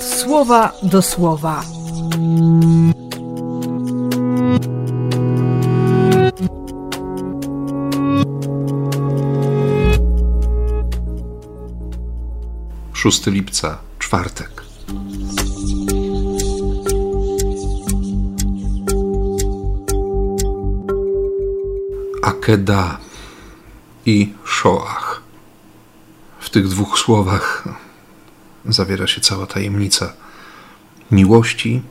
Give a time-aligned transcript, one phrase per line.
[0.00, 1.62] słowa do słowa.
[12.92, 14.62] Szósty lipca, czwartek.
[22.22, 22.98] Akeda
[24.06, 25.22] i Shoach.
[26.40, 27.64] W tych dwóch słowach
[28.66, 30.12] zawiera się cała tajemnica
[31.10, 31.82] miłości,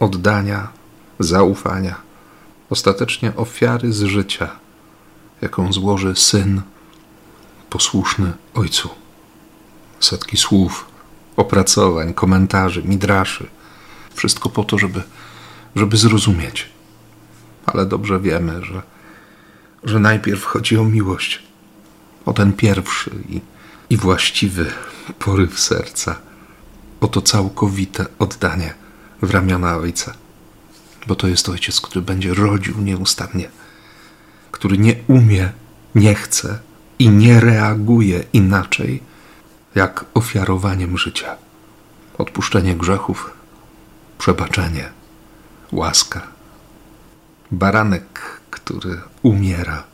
[0.00, 0.68] oddania,
[1.18, 1.96] zaufania,
[2.70, 4.50] ostatecznie ofiary z życia,
[5.40, 6.62] jaką złoży syn
[7.70, 8.88] posłuszny ojcu.
[10.00, 10.86] Setki słów,
[11.36, 13.46] opracowań, komentarzy, midraszy.
[14.14, 15.02] Wszystko po to, żeby,
[15.76, 16.68] żeby zrozumieć.
[17.66, 18.82] Ale dobrze wiemy, że,
[19.84, 21.42] że najpierw chodzi o miłość,
[22.26, 23.40] o ten pierwszy i,
[23.90, 24.72] i właściwy
[25.18, 26.16] poryw serca,
[27.00, 28.74] o to całkowite oddanie
[29.22, 30.14] w ramiona Ojca.
[31.06, 33.50] Bo to jest Ojciec, który będzie rodził nieustannie,
[34.50, 35.52] który nie umie,
[35.94, 36.58] nie chce
[36.98, 39.02] i nie reaguje inaczej
[39.74, 41.36] jak ofiarowaniem życia.
[42.18, 43.30] Odpuszczenie grzechów,
[44.18, 44.90] przebaczenie,
[45.72, 46.22] łaska.
[47.50, 49.84] Baranek, który umiera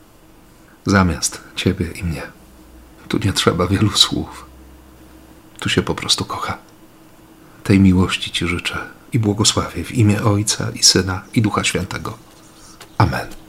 [0.87, 2.23] zamiast ciebie i mnie.
[3.09, 4.47] Tu nie trzeba wielu słów.
[5.59, 6.59] Tu się po prostu kocha.
[7.63, 8.79] Tej miłości Ci życzę
[9.13, 12.19] i błogosławię w imię Ojca i Syna i Ducha Świętego.
[12.99, 13.46] Amen.